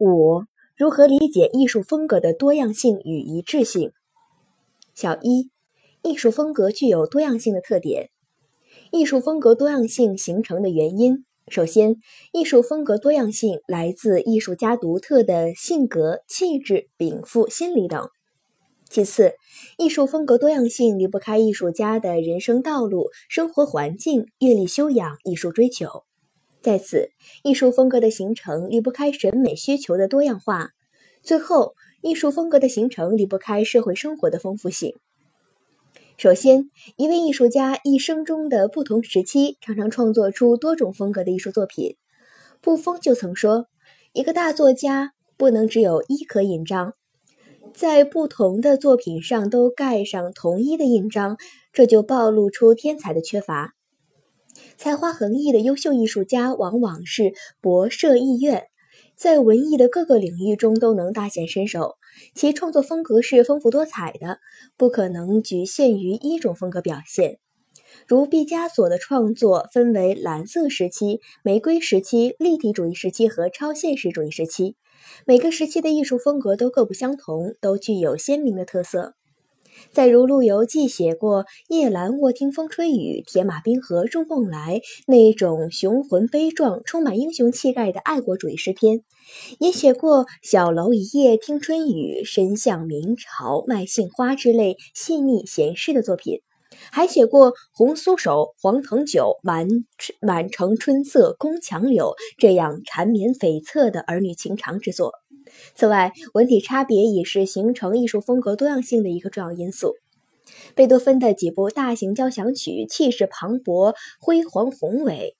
[0.00, 0.44] 五、
[0.76, 3.90] 如何理解艺术风格的多样性与一致性？
[4.94, 5.50] 小一，
[6.02, 8.10] 艺术风格具有多样性的特点。
[8.92, 11.96] 艺术风格多样性形成的原因，首先，
[12.32, 18.08] 艺术风格多样性来自艺术家独特的性格、气质、禀赋、心理等。
[18.88, 19.34] 其次，
[19.78, 26.04] 艺术风格多样性离不开艺术家的人生道路、生活环境、阅历修养、艺术追求。
[26.68, 27.08] 在此，
[27.44, 30.72] 艺术风格的形成离不开审美需求的多样化。
[31.22, 31.72] 最后，
[32.02, 34.94] 艺术风格的形成离不开社会生活的丰富性。
[36.18, 41.96] 首先，一位艺术家一生中的不同时期，常常创作出多种风格的艺术作品。
[42.60, 43.68] 布封就曾说
[44.12, 46.92] ：“一个大作家不能只有一颗印章，
[47.72, 51.38] 在不同的作品上都盖上同一的印章，
[51.72, 53.77] 这就暴露出天才的缺乏。
[54.78, 58.62] 才华横溢的优秀艺术家，往往是博涉艺苑。”
[59.16, 61.96] 在文艺的各个领域中都能大显身手，
[62.36, 64.38] 其创作风格是丰富多彩的，
[64.76, 67.40] 不可能局限于一种风格表现。
[68.06, 74.76] 如毕加索的创作分为蓝色时期、玫瑰时期、立体主义时期和超现实主义时期，
[75.26, 79.14] 每个时期的艺术风格都各不相同，都具有鲜明的特色。
[79.92, 89.02] 再如陆游既写过“夜阑卧听风吹雨，铁马冰河入梦来”那种雄浑悲壮、充满英雄气概的爱国主义诗篇，
[89.58, 96.40] 也写过“小楼一夜听春雨，身向明朝卖杏花”之类细腻闲适的作品，
[96.90, 99.66] 还写过“红酥手，黄藤酒，满
[100.20, 105.12] 满城春色宫墙柳”这样缠绵悱恻的儿女情长之作。
[105.74, 109.94] 此外，文体差别也是形成艺术风格多样性的一个重要因素。
[110.74, 115.36] 贝多芬的几部大型交响曲气势磅礴、辉煌宏伟，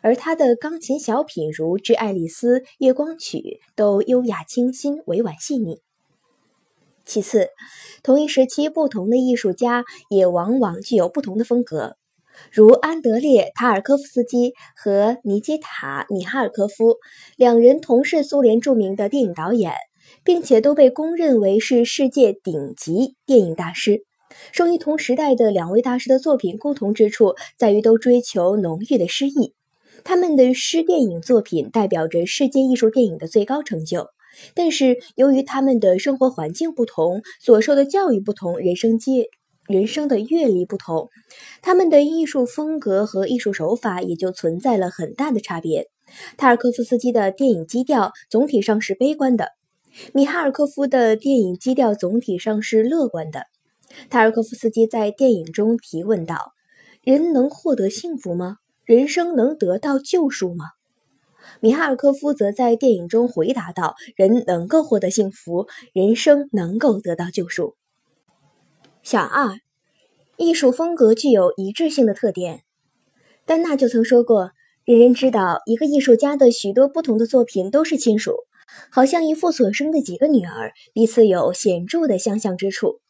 [0.00, 3.38] 而他的钢琴小品如《致爱丽丝》《月光曲》
[3.74, 5.80] 都优雅清新、委婉细腻。
[7.04, 7.48] 其次，
[8.04, 11.96] 同一时期不同的艺术家也往往具有不同的风格。
[12.50, 16.96] 如安德烈·塔尔科夫斯基和尼基塔·米哈尔科夫，
[17.36, 19.72] 两人同是苏联著名的电影导演，
[20.24, 24.04] 并且都被公认为是世界顶级电影大师。
[24.50, 29.54] 生于同时代的两位大师的作品共同之处在于都追求浓郁的诗意，
[30.04, 34.08] 他们的诗电影作品代表着世界艺术电影的最高成就。
[34.54, 39.26] 但是，由于他们的生活环境不同，所受的教育不同，人生阶。
[39.68, 41.08] 人生的阅历不同，
[41.62, 45.88] 他们的艺术风格和艺术手法也就存在了很大的差别。
[46.36, 49.50] 塔尔科夫斯基的电影基调总体上是悲观的，
[50.12, 53.44] 米哈尔科夫的电影基调总体上是乐观的。
[54.10, 56.52] 塔尔科夫斯基在电影中提问道
[57.04, 58.56] ：“人能获得幸福吗？
[58.84, 60.66] 人生能得到救赎吗？”
[61.60, 67.76] 米哈尔科夫则在电影中回答道：“人能够获得幸福，人生能够得到救赎。”
[69.04, 69.58] 小二，
[70.36, 72.62] 艺术风格具有一致性的特点。
[73.44, 74.52] 丹娜就曾说过
[74.86, 78.36] ：“人人知道，一个艺术家的许多不同的作品都是亲属，
[78.92, 83.00] 好像一父所生的几个女儿，彼此有显著的相像之处。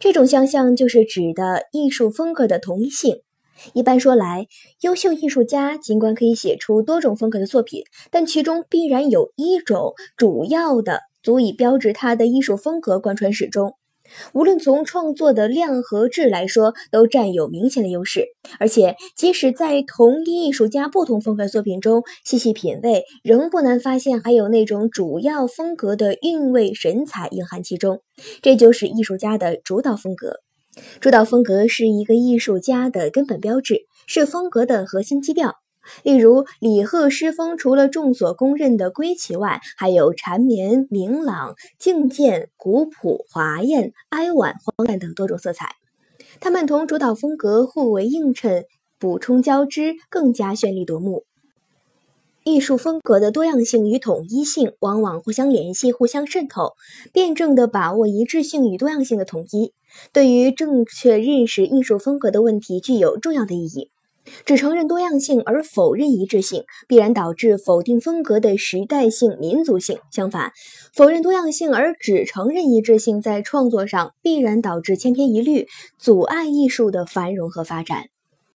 [0.00, 3.20] 这种相像就是指的艺术风格的同一性。
[3.72, 4.48] 一般说来，
[4.80, 13.76] 优秀艺术家尽管可以写出多种风格的作品，但其中必然有一种主要的，足以标志他的艺术风格贯穿始终。”
[14.32, 18.26] 无论从创作的量和质来说，都占有明显的优势。
[18.58, 28.00] 而且，即使在同一艺术家不同风格作品中细细品味，仍不难发现还有那种主要风格的韵味神采蕴含其中。
[28.42, 30.36] 这就是艺术家的主导风格。
[31.00, 35.56] 主导风格是一个艺术家的根本标志，是风格的核心基调。
[36.02, 45.76] 例如，李贺诗风除了众所公认的归奇外，还有缠绵、明朗、静健、古朴、华艳、哀婉、荒诞等多种色彩。
[46.40, 48.64] 它们同主导风格互为映衬、
[48.98, 51.24] 补充交织，更加绚丽夺目。
[52.42, 56.72] 艺术风格的多样性与统一性往往互相联系、互相渗透。
[57.12, 59.74] 辩证地把握一致性与多样性的统一，
[60.10, 63.90] 对于正确认识艺术风格的问题具有重要的意义。
[64.44, 69.98] 只承认多样性而否认一致性，必然导致否定风格的时代性、民族性。
[70.10, 70.52] 相反，
[70.94, 75.66] 否认多样性而只承认一致性，在创作上必然导致千篇一律，
[75.98, 78.04] 阻碍艺术的繁荣和发展。